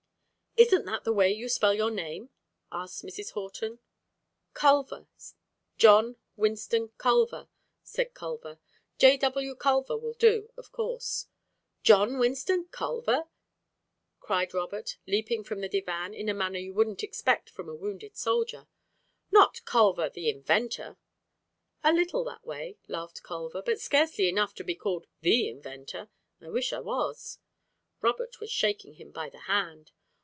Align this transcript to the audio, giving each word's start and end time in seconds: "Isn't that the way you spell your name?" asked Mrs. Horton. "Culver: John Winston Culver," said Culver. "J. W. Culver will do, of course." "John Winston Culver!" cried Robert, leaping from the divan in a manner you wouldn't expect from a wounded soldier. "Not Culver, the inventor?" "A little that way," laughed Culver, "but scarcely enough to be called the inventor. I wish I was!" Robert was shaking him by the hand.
"Isn't 0.57 0.83
that 0.85 1.05
the 1.05 1.13
way 1.13 1.31
you 1.31 1.47
spell 1.47 1.73
your 1.73 1.89
name?" 1.89 2.29
asked 2.73 3.05
Mrs. 3.05 3.31
Horton. 3.31 3.79
"Culver: 4.53 5.07
John 5.77 6.17
Winston 6.35 6.89
Culver," 6.97 7.47
said 7.83 8.13
Culver. 8.13 8.59
"J. 8.99 9.15
W. 9.15 9.55
Culver 9.55 9.97
will 9.97 10.13
do, 10.13 10.51
of 10.57 10.73
course." 10.73 11.27
"John 11.83 12.19
Winston 12.19 12.65
Culver!" 12.65 13.29
cried 14.19 14.53
Robert, 14.53 14.97
leaping 15.07 15.45
from 15.45 15.61
the 15.61 15.69
divan 15.69 16.13
in 16.13 16.27
a 16.27 16.33
manner 16.33 16.59
you 16.59 16.73
wouldn't 16.73 17.01
expect 17.01 17.49
from 17.49 17.69
a 17.69 17.73
wounded 17.75 18.17
soldier. 18.17 18.67
"Not 19.31 19.63
Culver, 19.63 20.09
the 20.09 20.29
inventor?" 20.29 20.97
"A 21.81 21.93
little 21.93 22.25
that 22.25 22.45
way," 22.45 22.77
laughed 22.89 23.23
Culver, 23.23 23.61
"but 23.61 23.79
scarcely 23.79 24.27
enough 24.27 24.53
to 24.55 24.65
be 24.65 24.75
called 24.75 25.07
the 25.21 25.47
inventor. 25.47 26.09
I 26.41 26.49
wish 26.49 26.73
I 26.73 26.81
was!" 26.81 27.39
Robert 28.01 28.41
was 28.41 28.51
shaking 28.51 28.95
him 28.95 29.11
by 29.11 29.29
the 29.29 29.39
hand. 29.47 29.91